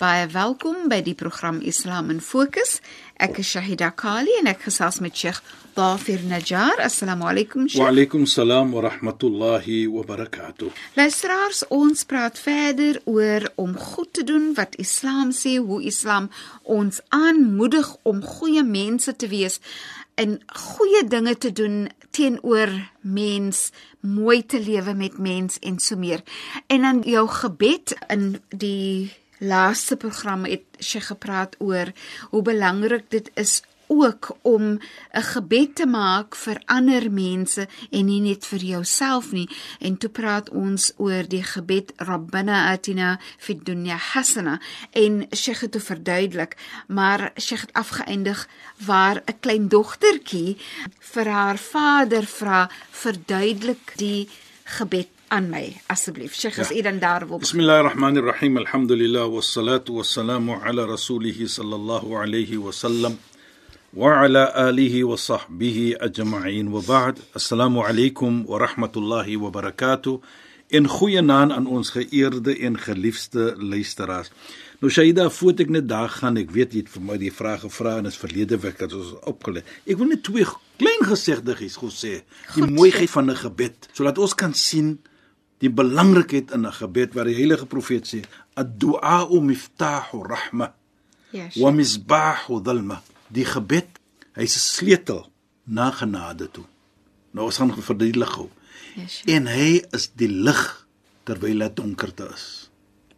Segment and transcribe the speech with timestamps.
[0.00, 2.78] Baie welkom by die program Islam in Fokus.
[3.20, 5.42] Ek is Shahida Kali en ek gesels met Sheikh
[5.76, 6.80] Dafir Najjar.
[6.80, 7.82] Assalamu alaykum Sheikh.
[7.82, 10.72] Wa alaykum salaam wa rahmatullahi wa barakatuh.
[10.96, 16.32] Luisteraars, ons praat verder oor om goed te doen wat Islam sê, hoe Islam
[16.64, 19.60] ons aanmoedig om goeie mense te wees
[20.16, 22.72] en goeie dinge te doen teenoor
[23.04, 23.66] mens,
[24.00, 26.24] mooi te lewe met mens en so meer.
[26.72, 31.92] En dan jou gebed in die laaste program het sy gepraat oor
[32.30, 33.60] hoe belangrik dit is
[33.90, 34.62] ook om
[35.12, 39.48] 'n gebed te maak vir ander mense en nie net vir jouself nie.
[39.80, 45.76] En toe praat ons oor die gebed Rabbana atina fid dunya hasana en Sheikh het
[45.82, 50.56] verduidelik, maar Sheikh het afgeëindig waar 'n klein dogtertjie
[50.98, 54.28] vir haar vader vra verduidelik die
[54.64, 56.34] gebed aan my asseblief.
[56.34, 56.76] Sheikh, as ja.
[56.76, 57.40] u dan daarop.
[57.40, 58.56] Bismillahirrahmanirrahim.
[58.56, 63.18] Alhamdulillah wassalatu wassalamu ala rasulih sallallahu alayhi wa sallam
[63.92, 66.70] wa ala alihi wa sahbihi ajma'in.
[66.70, 67.20] Wa ba'd.
[67.34, 70.18] Assalamu alaykum wa rahmatullahi wa barakatuh.
[70.70, 74.30] En goeienaand aan ons geëerde en geliefde luisteraars.
[74.80, 77.62] Nou Shaida, voordat ek net daar gaan, ek weet jy het vir my die vraag
[77.66, 79.62] gevra en is verlede week het ons opgelê.
[79.86, 80.46] Ek wil net twee
[80.80, 82.16] klein gesegdetjies gou sê.
[82.56, 84.98] Die mooiheid van 'n gebed, sodat ons kan sien
[85.60, 90.74] die belangrikheid in 'n gebed wat die heilige profeet sê, ad-du'a miftahu rahma.
[91.30, 91.48] Ja.
[91.54, 93.88] Wa misbahu dhalma die gebed,
[94.34, 95.30] hy's 'n sleutel
[95.64, 96.64] na genade toe.
[97.30, 98.50] Nou ons gaan verduidelik gou.
[98.96, 100.86] Yes, en hy is die lig
[101.24, 102.70] terwyl dit donkerte is.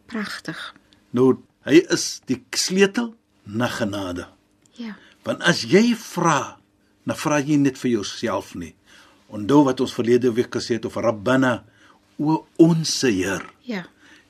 [0.05, 0.73] Pragtig.
[1.11, 4.27] Nou hy is die sleutel na genade.
[4.77, 4.97] Ja.
[5.23, 6.59] Want as jy vra,
[7.07, 8.75] dan vra jy net vir jouself nie.
[9.33, 11.63] Onthou wat ons verlede week gesê het of Rabbana,
[12.17, 13.45] o ons Heer.
[13.61, 13.85] Ja.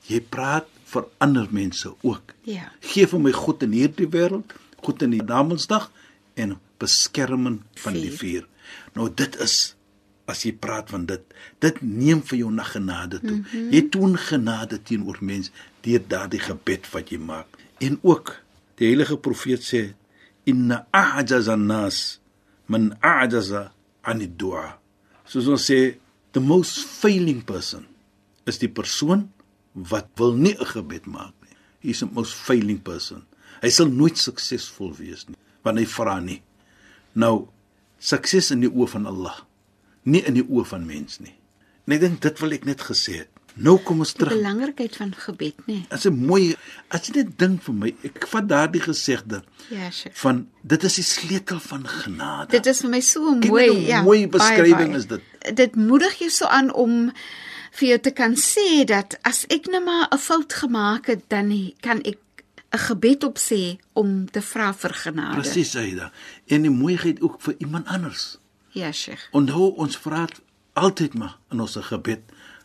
[0.08, 2.34] Jy praat vir ander mense ook.
[2.48, 2.72] Ja.
[2.80, 5.88] Geef vir my goed in hierdie wêreld goed in die Namedsdag
[6.40, 8.46] en beskerming van die vuur.
[8.98, 9.76] Nou dit is
[10.30, 11.24] as jy praat van dit,
[11.64, 13.38] dit neem vir jou na genade toe.
[13.38, 13.72] Mm -hmm.
[13.76, 15.52] Jy toon genade teenoor mens
[15.82, 17.48] deur daardie gebed wat jy maak.
[17.80, 18.36] En ook
[18.76, 19.94] die heilige profeet sê
[20.44, 22.20] inna a'jaza an-nas
[22.66, 23.72] man a'jaza
[24.02, 24.80] 'an ad-du'a.
[25.26, 25.96] Soos ons sê
[26.34, 27.86] the most failing person
[28.50, 29.30] is die persoon
[29.74, 31.58] wat wil nie 'n gebed maak nie.
[31.80, 33.26] He's the most failing person.
[33.62, 36.42] Hy sal nooit suksesvol wees nie, want hy vra nie.
[37.14, 37.48] Nou
[38.00, 39.46] sukses in die oë van Allah,
[40.04, 41.36] nie in die oë van mens nie.
[41.88, 43.30] En ek dink dit wil ek net gesê het.
[43.54, 44.34] Nou kom ons terug.
[44.34, 45.84] Die belangrikheid van gebed, nê.
[45.94, 46.56] As 'n mooi
[46.90, 49.44] as jy dit dink vir my, ek vat daardie gesegde.
[49.70, 50.14] Ja, sure.
[50.16, 52.50] Van dit is die sleutel van genade.
[52.52, 54.02] Dit is vir my so mooi, ja.
[54.02, 54.98] Mooi beskrywing bye, bye.
[54.98, 55.22] is dit.
[55.54, 57.12] Dit moedig jou so aan om
[57.74, 61.74] vir jou te kan sê dat as ek net maar 'n fout gemaak het, dan
[61.82, 62.20] kan ek
[62.74, 65.42] 'n gebed op sê om te vra vir genade.
[65.42, 66.12] Presies, Aida.
[66.48, 68.38] En die mooiheid ook vir iemand anders.
[68.70, 69.28] Ja, Sheikh.
[69.32, 70.28] Onthou ons vra
[70.74, 72.22] altyd maar in ons gebed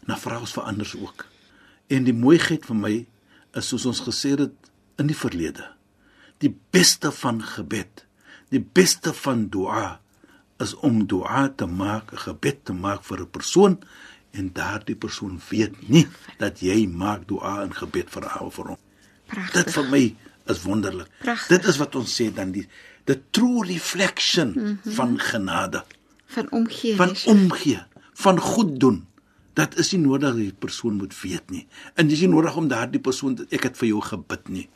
[0.06, 1.26] na vra ons vir anders ook.
[1.86, 3.06] En die mooiheid vir my
[3.52, 5.66] is soos ons gesê het in die verlede.
[6.38, 8.06] Die beste van gebed,
[8.48, 10.00] die beste van dua
[10.58, 13.78] is om dua te maak, 'n gebed te maak vir 'n persoon
[14.30, 16.06] en daardie persoon weet nie
[16.38, 18.80] dat jy maak dua en gebed vir haar vir hom.
[19.26, 19.64] Prachtig.
[19.64, 21.08] Dit vir my is wonderlik.
[21.20, 21.48] Prachtig.
[21.48, 22.66] Dit is wat ons sê dan die
[23.04, 24.92] the true reflection mm -hmm.
[24.92, 25.84] van genade.
[26.26, 26.96] Van omgee.
[26.96, 27.82] Van omgee,
[28.12, 29.06] van goed doen.
[29.52, 31.66] Dat is nie nodig die persoon moet weet nie.
[31.94, 34.68] En dis nie nodig om daardie persoon ek het vir jou gebid nie.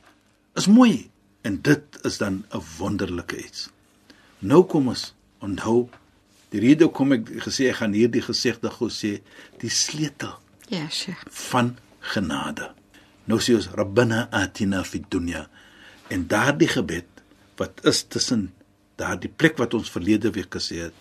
[0.55, 1.11] Is mooi
[1.43, 3.70] en dit is dan 'n wonderlike iets.
[4.38, 5.89] Nou kom ons onthou
[6.53, 9.19] die rede kom ek gesê ek gaan hierdie gesegde gou sê
[9.62, 10.37] die sleutel.
[10.73, 11.25] Ja, Sheikh.
[11.29, 11.77] van
[12.15, 12.71] genade.
[13.29, 15.47] Nou sê ons Rabbana atina fid dunya.
[16.11, 17.09] En daardie gebed
[17.61, 18.50] wat is tussen
[19.00, 20.94] daardie plek wat ons verlede week gesê het,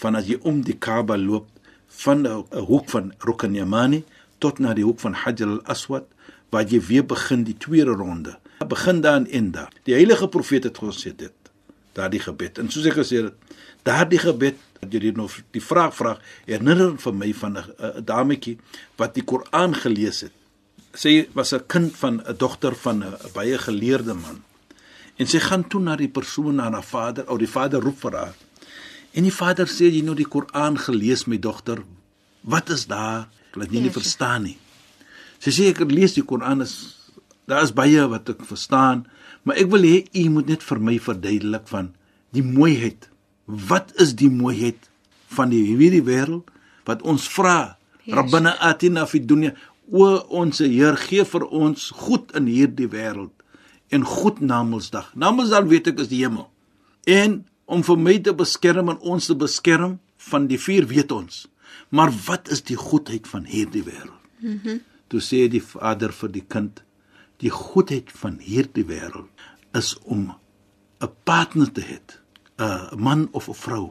[0.00, 1.48] van as jy om die Kaaba loop
[2.04, 4.04] van 'n hoek van Rukn Yamani
[4.38, 6.06] tot na die hoek van Hajar al-Aswad,
[6.50, 9.72] waar jy weer begin die tweede ronde begin daar en daar.
[9.82, 11.32] Die heilige profeet het gesê dit.
[11.96, 12.60] Daardie gebed.
[12.60, 13.54] En soos ek gesê het,
[13.86, 18.58] daardie gebed dat jy nou die vraag vra, herinner vir my van 'n dametjie
[18.98, 20.32] wat die Koran gelees het.
[20.94, 24.42] Sy was 'n kind van 'n dogter van 'n baie geleerde man.
[25.16, 28.12] En sy gaan toe na die persoon na haar vader, ou die vader roep vir
[28.12, 28.34] haar.
[29.12, 31.82] En die vader sê jy nou die Koran gelees my dogter.
[32.40, 33.28] Wat is daar?
[33.50, 34.58] Ek laat nie, nie verstaan nie.
[35.38, 36.96] Sy sê ek lees die Koran is
[37.46, 39.06] daar is baie wat ek verstaan,
[39.46, 41.92] maar ek wil hê u moet net vir my verduidelik van
[42.34, 43.06] die mooiheid.
[43.46, 44.90] Wat is die mooiheid
[45.36, 46.50] van die hierdie wêreld
[46.88, 47.78] wat ons vra?
[48.04, 48.16] Yes.
[48.18, 49.54] Rabbana atina fid dunya
[49.86, 50.08] o
[50.42, 53.32] ons Heer gee vir ons goed in hierdie wêreld
[53.94, 55.12] en goed na Namedsdag.
[55.14, 56.48] Namedsdag weet ek is die hemel.
[57.06, 60.00] En om vir my te beskerm en ons te beskerm
[60.30, 61.46] van die vuur weet ons.
[61.94, 64.22] Maar wat is die goedheid van hierdie wêreld?
[64.42, 64.58] Mhm.
[64.74, 66.80] Mm Toe sê die vader vir die kind:
[67.42, 69.28] die goedheid van hierdie wêreld
[69.76, 70.34] is om
[71.00, 71.98] 'n partner te hê,
[72.58, 73.90] 'n man of 'n vrou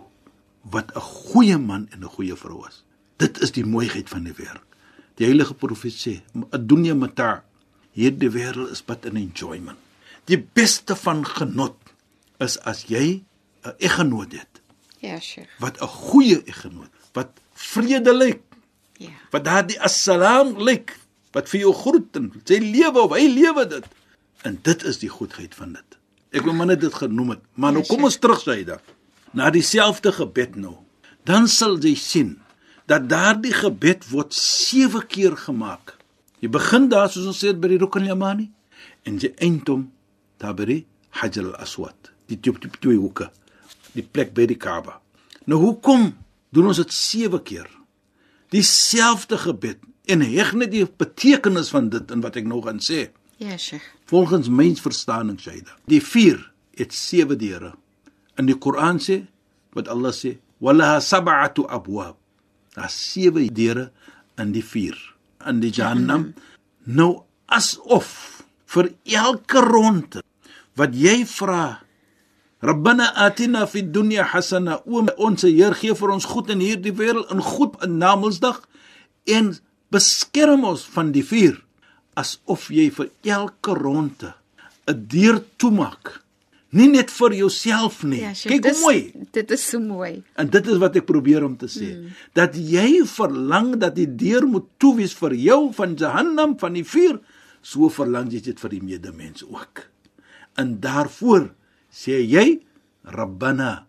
[0.62, 2.84] wat 'n goeie man en 'n goeie vrou is.
[3.18, 4.66] Dit is die mooiheid van die wêreld.
[5.16, 7.44] Die heilige profeet sê, "Adunya mata."
[7.92, 9.78] Hierdie wêreld is but an enjoyment.
[10.26, 11.78] Die beste van genot
[12.40, 13.24] is as jy
[13.64, 14.62] 'n eggenoot het.
[15.00, 15.50] Ja, Sheikh.
[15.60, 18.42] Wat 'n goeie eggenoot, wat vredelik.
[18.98, 19.12] Ja.
[19.32, 20.98] Wat daardie assalaam lyk
[21.36, 23.88] wat vir jou groet en sy lewe of hy lewe dit.
[24.48, 26.00] En dit is die goedheid van dit.
[26.36, 27.44] Ek wil maar net dit genoem het.
[27.60, 28.84] Maar nou ja, kom ons terug sy daar.
[29.36, 30.78] Na dieselfde gebed nou.
[31.28, 32.36] Dan sal jy sien
[32.90, 35.96] dat daardie gebed word 7 keer gemaak.
[36.44, 38.50] Jy begin daar soos ons sê by die Rukn al-Yamani
[39.10, 39.88] en jy eind hom
[40.42, 40.82] daar by die
[41.16, 42.12] Hajar al-Aswad.
[42.30, 43.30] Die twee, twee, twee hoeke.
[43.96, 45.00] Die plek by die Kaaba.
[45.50, 46.12] Nou hoekom
[46.56, 47.68] doen ons dit 7 keer?
[48.54, 49.82] Dieselfde gebed
[50.12, 53.10] en heg net die betekenis van dit in wat ek nou gaan sê.
[53.42, 53.86] Ja, Sheikh.
[54.10, 55.74] Volgens mensverstaaning sê dit.
[55.92, 56.40] Die vuur
[56.80, 57.74] het sewe deure.
[58.40, 59.26] In die Koran sê
[59.76, 62.18] wat Allah sê, "Walaha sab'atu abwab."
[62.76, 63.92] Daar sewe deure
[64.38, 65.16] in die vuur,
[65.48, 66.34] in die Jahannam.
[66.84, 70.22] Nou asof vir elke ronde
[70.76, 71.86] wat jy vra
[72.66, 77.30] Rabbana atina fid dunya hasana o ons Heer gee vir ons goed in hierdie wêreld
[77.32, 78.64] en goed in Namedsdag
[79.26, 79.54] en
[79.96, 81.58] beskerm ons van die vuur
[82.20, 84.34] asof jy vir elke ronde
[84.88, 86.22] 'n deur toemaak.
[86.76, 88.20] Nie net vir jouself nie.
[88.20, 89.14] Ja, Kyk hoe mooi.
[89.32, 90.24] Dit is so mooi.
[90.36, 92.10] En dit is wat ek probeer om te sê, mm.
[92.34, 96.84] dat jy verlang dat die deur moet toe wees vir jou van Jahannam van die
[96.84, 97.22] vuur,
[97.62, 99.88] so verlang jy dit vir die medemens ook.
[100.60, 101.54] En daarvoor
[101.90, 102.60] sê jy
[103.04, 103.86] Rabbana,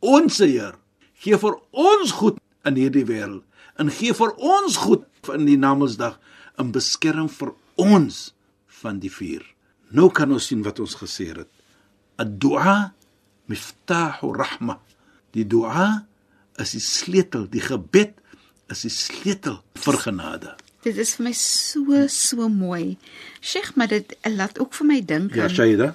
[0.00, 0.78] ons Heer,
[1.18, 3.42] gee vir ons goed in hierdie wêreld
[3.80, 6.18] en gee vir ons goed in die Namedsdag
[6.60, 8.30] in beskerm vir ons
[8.80, 9.44] van die vuur.
[9.96, 11.48] Nou kan ons sien wat ons gesê het.
[12.20, 12.92] Ad-du'a
[13.50, 14.78] miftahu rahma.
[15.34, 16.04] Die du'a
[16.60, 18.16] is die sleutel, die gebed
[18.70, 20.54] is die sleutel vir genade.
[20.84, 22.96] Dit is vir my so so mooi.
[23.40, 25.88] Sheikh, maar dit laat ook vir my dink ja, aan Ja, Shaida.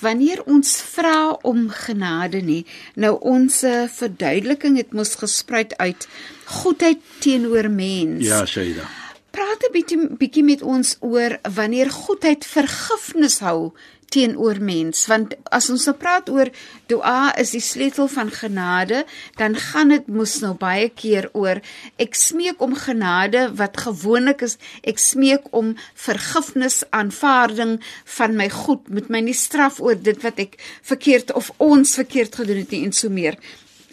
[0.00, 2.64] Wanneer ons vra om genade nie,
[2.94, 3.60] nou ons
[3.96, 6.08] verduideliking het mos gespruit uit
[6.44, 8.24] goedheid teenoor mens.
[8.24, 8.88] Ja, Shaida.
[9.30, 13.72] Praat 'n bietjie bietjie met ons oor wanneer goedheid vergifnis hou
[14.10, 16.50] teenoor mens want as ons nou praat oor
[16.90, 19.04] dua is die sleutel van genade
[19.38, 21.62] dan gaan dit mos nou baie keer oor
[22.02, 24.56] ek smeek om genade wat gewoonlik is.
[24.82, 27.78] Ek smeek om vergifnis aanvaarding
[28.16, 28.88] van my goed.
[28.88, 32.84] Met my nie straf oor dit wat ek verkeerd of ons verkeerd gedoen het nie
[32.86, 33.38] en so meer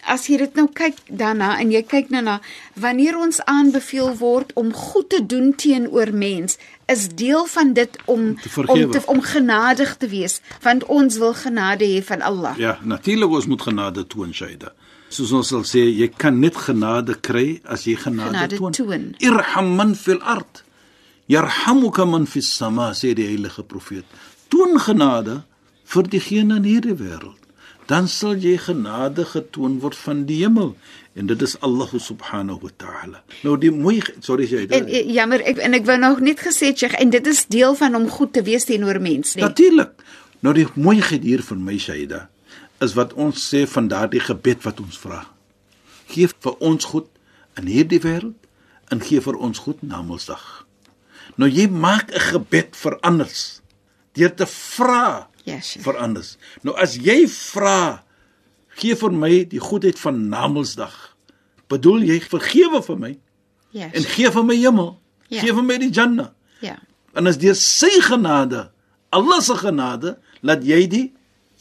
[0.08, 2.38] as jy dit nou kyk daarna en jy kyk nou na
[2.80, 6.58] wanneer ons aanbeveel word om goed te doen teenoor mens
[6.92, 8.30] is deel van dit om
[8.66, 12.60] om te, om genadig te wees want ons wil genade hê van Allah.
[12.60, 14.74] Ja, natuurlik ons moet genade toon, Shaida.
[15.14, 18.76] Soos ons sal sê, jy kan net genade kry as jy genade, genade toon.
[18.76, 19.10] toon.
[19.24, 20.64] Irham man fil ard.
[21.32, 24.08] Yarhamuka man fis sama, sê die heilige profeet.
[24.52, 25.42] Toon genade
[25.88, 27.47] vir diegene in hierdie wêreld
[27.88, 30.74] dan sal jy genade getoon word van die hemel
[31.18, 33.22] en dit is Allah subhanahu wa ta'ala.
[33.48, 34.76] Nou die mooi sorry jy dit.
[34.76, 37.78] En, en jammer ek en ek wou nog net gesê sê en dit is deel
[37.80, 39.46] van om goed te wees teenoor mense, nee.
[39.48, 39.96] Natuurlik.
[40.46, 42.28] Nou die mooiheid hier van my Shaida
[42.84, 45.24] is wat ons sê van daardie gebed wat ons vra.
[46.12, 47.08] Geef vir ons goed
[47.58, 48.38] in hierdie wêreld
[48.94, 50.68] en gee vir ons goed na Mondsdag.
[51.36, 53.62] Nou jy maak 'n gebed vir anders
[54.14, 55.78] deur te vra Yes.
[55.80, 56.36] vir anders.
[56.68, 58.04] Nou as jy vra
[58.78, 60.96] gee vir my die goedheid van Namedsdag.
[61.72, 63.12] Bedoel jy vergewe vir my?
[63.76, 63.94] Yes.
[63.96, 64.92] En gee vir my hemel.
[65.32, 65.42] Ja.
[65.42, 66.32] Gee vir my die Jannah.
[66.64, 66.78] Ja.
[67.18, 68.68] En as deur sy genade
[69.16, 71.06] Allah se genade laat jy die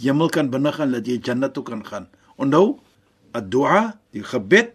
[0.02, 2.08] hemel kan binnegaan, laat jy Jannah toe kan gaan.
[2.36, 2.80] Onthou,
[3.36, 4.74] ad-du'a, die gebed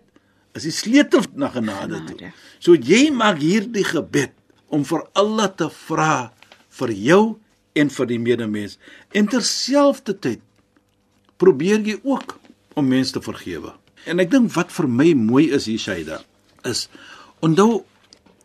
[0.58, 2.32] is die sleutel na genade, genade toe.
[2.64, 4.34] So jy maak hierdie gebed
[4.72, 6.32] om vir Allah te vra
[6.80, 7.24] vir jou
[7.74, 8.78] en vir die medemens.
[9.12, 10.42] En terselfdertyd
[11.38, 12.38] probeer jy ook
[12.76, 13.74] om mense te vergewe.
[14.06, 16.22] En ek dink wat vir my mooi is hier Shaida
[16.68, 16.88] is
[17.46, 17.84] onthou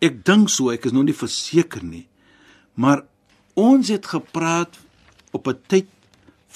[0.04, 2.06] ek dink so ek is nog nie verseker nie
[2.76, 3.04] maar
[3.56, 4.76] ons het gepraat
[5.32, 5.88] op 'n tyd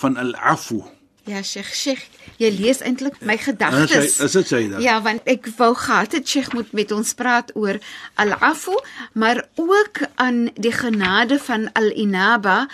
[0.00, 0.84] van al-afu
[1.30, 2.06] Ja, Sheikh, Sheikh,
[2.40, 4.16] jy lees eintlik my gedagtes.
[4.24, 4.80] Is dit sê dit?
[4.82, 7.78] Ja, want ek wou gehad het Sheikh moet met ons praat oor
[8.18, 8.74] al-afu,
[9.14, 12.64] maar ook aan die genade van al-inaba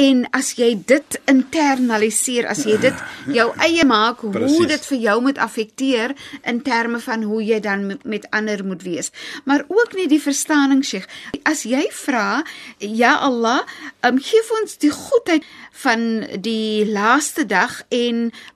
[0.00, 3.04] en as jy dit internaliseer, as jy dit
[3.36, 6.16] jou eie maak hoe dit vir jou moet affekteer
[6.48, 9.12] in terme van hoe jy dan met ander moet wees.
[9.44, 11.04] Maar ook nie die verstaaning Sheikh.
[11.44, 12.40] As jy vra,
[12.78, 13.60] ja Allah,
[14.06, 15.44] um, gee ons die goedheid
[15.82, 18.05] van die laaste dag en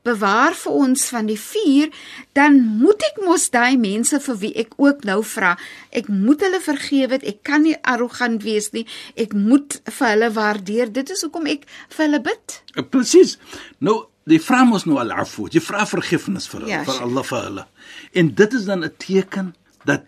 [0.07, 1.91] bewaar vir ons van die vuur,
[2.37, 5.55] dan moet ek mos daai mense vir wie ek ook nou vra,
[5.91, 8.87] ek moet hulle vergewe, ek kan nie arrogant wees nie.
[9.17, 10.93] Ek moet vir hulle waardeer.
[10.93, 12.61] Dit is hoekom ek vir hulle bid.
[12.77, 13.37] Eh, presies.
[13.79, 13.97] Nou,
[14.31, 15.49] die vra mos nou al-afu.
[15.53, 17.67] Jy vra vergifnis vir hulle, ja, vir Allah vir hulle.
[18.13, 19.55] En dit is dan 'n teken
[19.85, 20.07] dat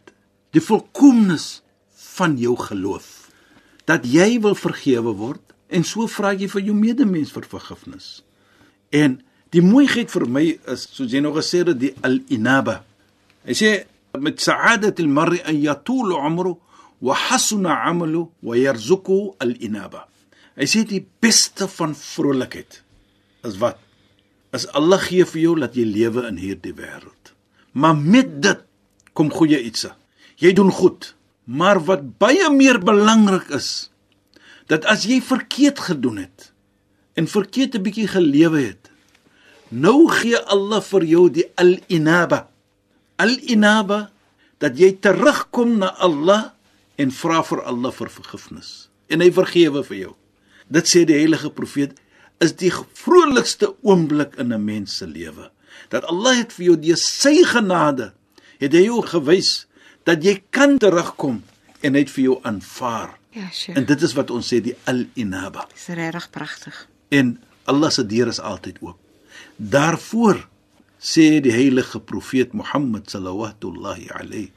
[0.53, 1.63] die volkomnes
[2.13, 3.31] van jou geloof
[3.85, 8.23] dat jy wil vergewe word en so vra jy vir jou medemens vir vergifnis.
[8.93, 9.23] En
[9.53, 12.79] Die mooiheid vir my is soos jy nog gesê het die al-inaba.
[13.45, 13.73] Hy sê
[14.21, 16.57] met sa'adat al-mar'i an yatul 'umru
[17.05, 20.09] wa hasuna 'amalu wa yarzuqu al-inaba.
[20.57, 22.83] Hy sê die beste van vrolikheid
[23.45, 23.79] is wat
[24.53, 27.33] is Allah gee vir jou dat jy lewe in hierdie wêreld.
[27.73, 28.61] Maar met dit
[29.13, 29.87] kom goeie iets.
[30.37, 31.15] Jy doen goed.
[31.45, 33.91] Maar wat baie meer belangrik is
[34.69, 36.53] dat as jy verkeerd gedoen het
[37.17, 38.92] en verkeerd 'n bietjie gelewe het
[39.73, 42.45] Nou gee Allah vir jou die al-inaba.
[43.17, 44.11] Al-inaba
[44.61, 46.53] dat jy terugkom na Allah
[47.01, 48.73] en vra vir Allah vir vergifnis
[49.13, 50.13] en hy vergewe vir jou.
[50.73, 51.97] Dit sê die heilige profeet
[52.45, 55.51] is die vrolikste oomblik in 'n mens se lewe.
[55.89, 58.13] Dat Allah het vir jou die sy genade
[58.61, 59.67] het hy jou gewys
[60.05, 61.43] dat jy kan terugkom
[61.83, 63.19] en hy het vir jou aanvaar.
[63.31, 63.79] Ja, sure.
[63.79, 65.67] En dit is wat ons sê die al-inaba.
[65.73, 66.89] Dis regtig pragtig.
[67.09, 69.02] En Allah se deur is altyd oop.
[69.63, 70.49] Daarvoor
[70.99, 74.51] sê die heilige profeet Mohammed sallallahu alayhi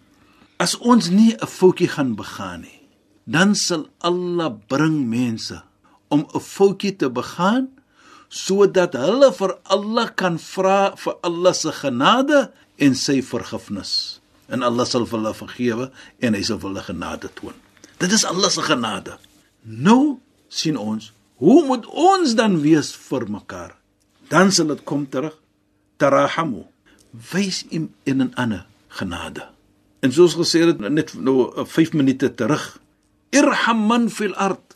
[0.58, 2.82] as ons nie 'n foutjie gaan begaan nie
[3.26, 5.62] dan sal Allah bring mense
[6.10, 7.70] om 'n foutjie te begaan
[8.30, 14.20] sodat hulle vir Allah kan vra vir Allah se genade en sy vergifnis.
[14.50, 17.54] En Allah sal vir hulle vergewe en hy sal vir hulle genade toon.
[17.98, 19.18] Dit is Allah se genade.
[19.64, 20.20] Nou
[20.50, 23.85] sien ons hoe moet ons dan wees vir mekaar
[24.28, 25.36] dan sal dit kom terug.
[25.98, 26.66] Tarahamu.
[27.32, 29.50] Wys in in 'n ander genade.
[30.00, 32.80] En soos gesê het net nou 5 minute terug.
[33.30, 34.76] Irham man fil ard.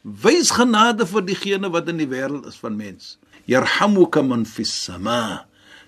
[0.00, 3.18] Wys genade vir diegene wat in die wêreld is van mens.
[3.44, 5.46] Yarhamuka man fis sama.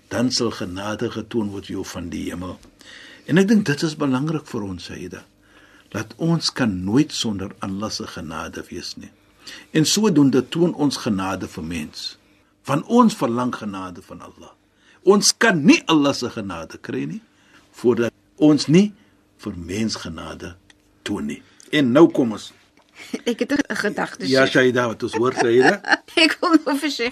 [0.08, 2.58] Dan sal genade getoon word jou van die hemel.
[3.26, 5.24] En ek dink dit is belangrik vir ons Saida
[5.88, 9.10] dat ons kan nooit sonder Allah se genade wees nie.
[9.70, 12.16] En sodoende toon ons genade vir mense
[12.66, 14.52] van ons verlang genade van Allah.
[15.06, 17.22] Ons kan nie Allah se genade kry nie
[17.78, 18.88] voordat ons nie
[19.44, 20.54] vir mens genade
[21.06, 21.42] toon nie.
[21.70, 22.50] En nou kom ons.
[23.30, 24.28] Ek het 'n gedagte.
[24.28, 25.80] Ja, Shaida, wat ons hoor Shaida.
[26.24, 27.10] ek kom nou vir sy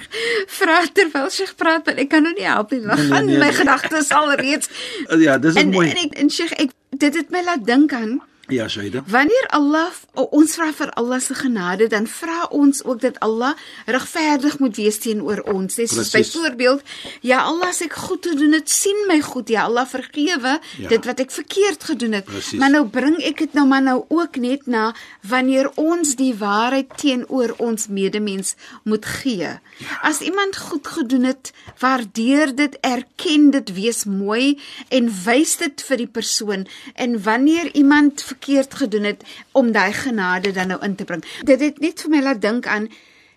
[0.59, 2.81] vra terwyl sy praat, maar ek kan nou nie help nie.
[2.81, 3.59] Nee, nee, nee, my nee.
[3.61, 4.71] gedagtes al reeds.
[5.27, 5.91] Ja, dis mooi.
[5.91, 9.03] En ek en sy ek dit het my laat dink aan Ja, Shaida.
[9.09, 13.55] Wanneer Allah ons vra vir Allah se genade, dan vra ons ook dat Allah
[13.87, 15.75] regverdig moet wees teenoor ons.
[15.75, 16.83] Dis soos byvoorbeeld,
[17.25, 19.49] ja Allah, as ek goed gedoen het, sien my goed.
[19.49, 20.89] Ja Allah, vergewe ja.
[20.93, 22.29] dit wat ek verkeerd gedoen het.
[22.29, 22.59] Precies.
[22.61, 24.91] Maar nou bring ek dit nou maar nou ook net na
[25.25, 29.55] wanneer ons die waarheid teenoor ons medemens moet gee.
[29.81, 30.01] Ja.
[30.05, 34.61] As iemand goed gedoen het, waardeer dit, erken dit, wees mooi
[34.93, 36.69] en wys dit vir die persoon.
[36.95, 41.25] En wanneer iemand verkeerd gedoen het om daai genade dan nou in te bring.
[41.45, 42.89] Dit het net vir my laat dink aan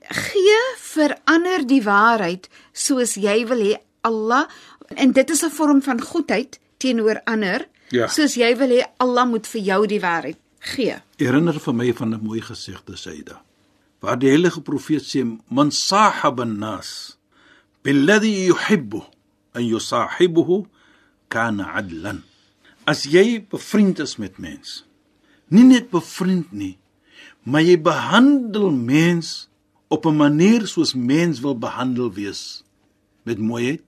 [0.07, 3.77] gee verander die waarheid soos jy wil hê
[4.07, 4.47] Allah
[4.95, 7.67] en dit is 'n vorm van goedheid teenoor ander.
[7.89, 8.07] Ja.
[8.07, 10.95] Soos jy wil hê Allah moet vir jou die waarheid gee.
[11.17, 13.41] Herinner vir my van 'n mooi gesegde Saida.
[13.99, 17.17] Waar die heilige profeet sê man sahaba an-nas
[17.83, 19.03] billadhi yuhibbu
[19.53, 20.65] an yusahibuhu
[21.29, 22.23] kana adlan
[22.85, 24.86] as jy bevriend is met mens
[25.47, 26.77] nie net bevriend nie
[27.47, 29.47] maar jy behandel mens
[29.87, 32.63] op 'n manier soos mens wil behandel wees
[33.23, 33.83] met mooiheid.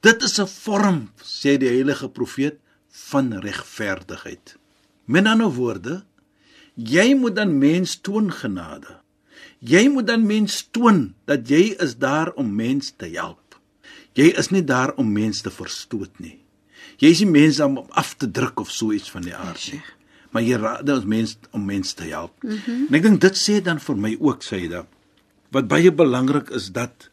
[0.00, 2.56] Dit is 'n vorm, sê die heilige profeet,
[2.88, 4.56] van regverdigheid.
[5.04, 6.04] Met ander woorde,
[6.74, 9.00] jy moet dan mens toon genade.
[9.58, 13.60] Jy moet dan mens toon dat jy is daar om mens te help.
[14.12, 16.38] Jy is nie daar om mens te verstoot nie.
[16.96, 19.82] Jy is nie mens om af te druk of so iets van die aard nie.
[20.30, 22.42] Maar jy raad ons mens om mens te help.
[22.42, 22.86] Mm -hmm.
[22.88, 24.86] En ek dink dit sê dan vir my ook dit
[25.50, 27.10] wat baie belangrik is dat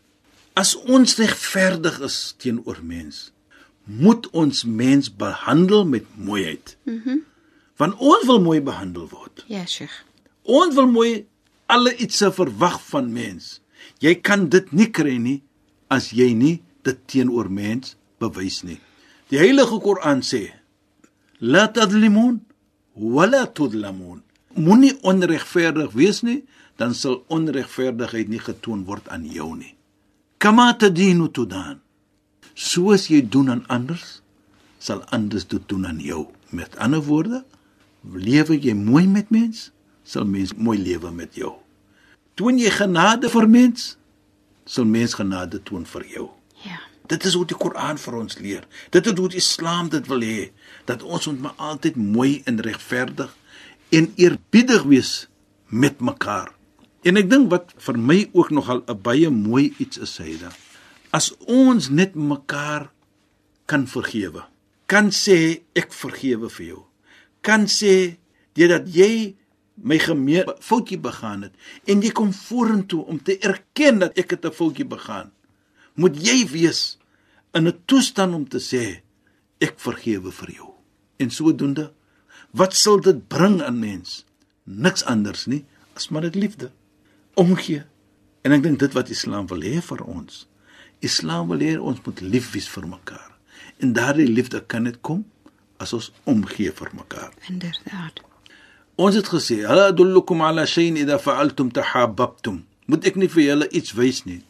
[0.53, 3.31] as ons regverdig is teenoor mens,
[3.83, 6.77] moet ons mens behandel met mooiheid.
[6.83, 7.09] Mhm.
[7.09, 7.23] Mm
[7.77, 9.43] Want ons wil mooi behandel word.
[9.47, 9.93] Ja, Sheikh.
[10.41, 11.27] Ons wil mooi
[11.69, 13.59] alle iets verwag van mens.
[14.01, 15.43] Jy kan dit nie kry nie
[15.93, 16.55] as jy nie
[16.87, 18.79] dit teenoor mens bewys nie.
[19.29, 20.47] Die Heilige Koran sê:
[21.37, 22.41] "La tadlimun
[22.97, 24.21] wa la tudlamun."
[24.57, 26.43] Moenie onregverdig wees nie
[26.77, 29.73] dan sal onregverdigheid nie getoon word aan jou nie.
[30.37, 31.79] Kama tadinu tudan.
[32.53, 34.01] Soos jy doen aan ander,
[34.77, 36.27] sal anders dit doen aan jou.
[36.49, 37.43] Met ander woorde,
[38.13, 39.71] lewe jy mooi met mens,
[40.05, 41.55] sal mens mooi lewe met jou.
[42.37, 43.95] Toon jy genade vir mens,
[44.65, 46.27] sal mens genade toon vir jou.
[46.65, 46.77] Ja.
[47.07, 48.67] Dit is hoe die Koran vir ons leer.
[48.91, 50.51] Dit is hoe die Islam dit wil hê
[50.89, 53.31] dat ons moet maar altyd mooi en regverdig
[53.95, 55.11] en eerbiedig wees
[55.67, 56.51] met mekaar.
[57.07, 60.51] En ek dink wat vir my ook nogal 'n baie mooi iets is hy da.
[61.11, 62.91] As ons net mekaar
[63.65, 64.43] kan vergewe.
[64.85, 66.83] Kan sê ek vergewe vir jou.
[67.41, 68.17] Kan sê
[68.53, 69.35] deurdat jy
[69.75, 71.53] my gemeen foutjie begaan het
[71.85, 75.31] en jy kom vorentoe om te erken dat ek 'n foutjie begaan.
[75.97, 76.97] Moet jy wees
[77.57, 79.01] in 'n toestand om te sê
[79.59, 80.71] ek vergewe vir jou.
[81.17, 81.91] En sodoende
[82.51, 84.25] wat sal dit bring aan mens?
[84.63, 86.71] Niks anders nie as maar dit liefde
[87.33, 87.83] omgee.
[88.41, 90.45] En ek dink dit wat Islam wil hê vir ons.
[90.99, 93.31] Islam wil hê ons moet lief wees vir mekaar.
[93.81, 95.25] En daardie liefde kan net kom
[95.77, 97.33] as ons omgee vir mekaar.
[97.49, 98.21] Inderdaad.
[98.97, 103.69] Ons het gesê, "Hal adullukum ala shay'in idha fa'altum tahabbtum." Moet ek nie vir julle
[103.69, 104.41] iets wys nie.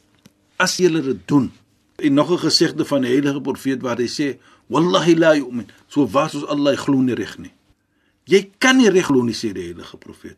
[0.58, 1.52] As julle dit doen.
[1.98, 6.08] En nog 'n gesegde van die heilige profeet waar hy sê, "Wallahi la yu'min." So
[6.08, 7.54] was ons Allah glo nie reg nie.
[8.24, 10.38] Jy kan nie reg glo nie sê die heilige profeet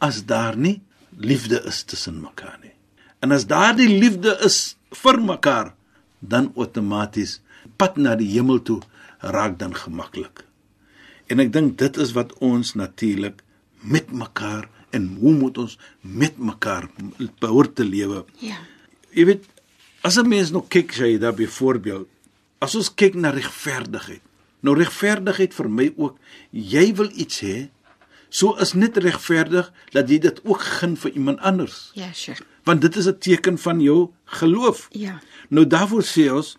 [0.00, 0.80] as daar nie
[1.16, 2.72] liefde is tussen mekaar nie.
[3.20, 5.74] En as daardie liefde is vir mekaar,
[6.20, 7.40] dan outomaties
[7.80, 8.80] pad na die hemel toe
[9.20, 10.44] raak dan gemaklik.
[11.28, 13.44] En ek dink dit is wat ons natuurlik
[13.80, 16.88] met mekaar en hoe moet ons met mekaar
[17.40, 18.24] behoort te lewe?
[18.40, 18.58] Ja.
[19.12, 19.44] Jy weet,
[20.02, 22.08] as 'n mens nou kyk sy daar byvoorbeeld,
[22.60, 24.22] as ons kyk na regverdigheid.
[24.62, 26.18] Nou regverdigheid vir my ook,
[26.50, 27.70] jy wil iets hê,
[28.30, 31.90] So is net regverdig dat jy dit ook gun vir iemand anders.
[31.98, 32.38] Ja, sure.
[32.64, 34.88] Want dit is 'n teken van jou geloof.
[34.90, 35.20] Ja.
[35.48, 36.56] Nou daarvoor sê ons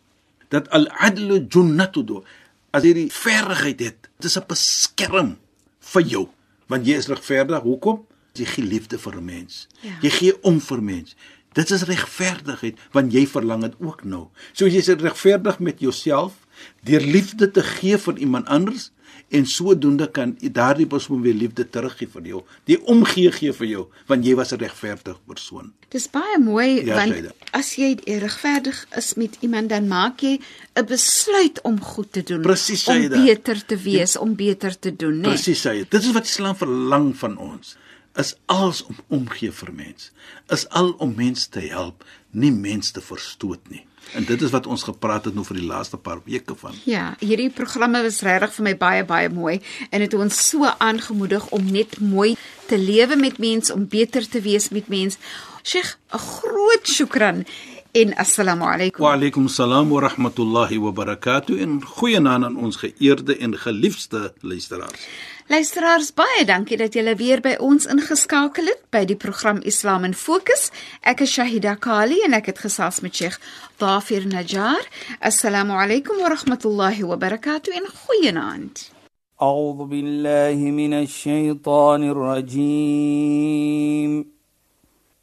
[0.50, 2.24] dat al-adlu junnatu.
[2.72, 5.38] As jy die verdigheid het, dit is 'n beskerm
[5.80, 6.28] vir jou.
[6.68, 7.62] Want jy is regverdig.
[7.62, 8.06] Hoekom?
[8.34, 9.68] Jy gee liefde vir 'n mens.
[9.80, 9.98] Ja.
[10.02, 11.16] Jy gee om vir mens.
[11.58, 14.30] Dit is regverdigheid want jy verlang dit ook nou.
[14.54, 16.40] So jy is regverdig met jouself
[16.86, 18.92] deur liefde te gee vir iemand anders
[19.32, 22.42] en sodoende kan daardie persoon weer liefde teruggee vir jou.
[22.68, 25.74] Die omgee gee vir jou want jy was 'n regverdige persoon.
[25.90, 27.34] Dis baie mooi ja, want Scheide.
[27.52, 30.40] as jy regverdig is met iemand dan maak jy
[30.76, 34.20] 'n besluit om goed te doen, Precies, om beter te wees, ja.
[34.20, 35.30] om beter te doen, né?
[35.30, 35.86] Presies, sê jy.
[35.90, 37.76] Dit is wat Islam verlang van ons.
[38.16, 40.12] Is alles om omgee vir mens.
[40.50, 43.86] Is al om mense te help, nie mense te verstoot nie.
[44.14, 46.76] En dit is wat ons gepraat het nou vir die laaste paar weke van.
[46.90, 51.48] Ja, hierdie programme was regtig vir my baie baie mooi en het ons so aangemoedig
[51.56, 52.34] om net mooi
[52.68, 55.20] te lewe met mense, om beter te wees met mense.
[55.64, 57.46] Sheikh, 'n groot shukran
[57.92, 59.04] en assalamu alaykum.
[59.04, 65.08] Wa alaykum assalam wa rahmatullahi wa barakatuh en goeienaand aan ons geëerde en geliefde luisteraars.
[65.51, 70.15] Luisteraars, baie dankie dat julle weer by ons ingeskakel het by die program Islam in
[70.15, 70.71] Fokus.
[71.03, 73.39] Ek is Shahida Kali en ek het gesels met Sheikh
[73.79, 74.83] Dafir Najjar.
[75.21, 78.97] Assalamu alaykum wa rahmatullahi wa barakatuh en goeienaand.
[79.43, 83.57] أعوذ بالله من الشيطان الرجيم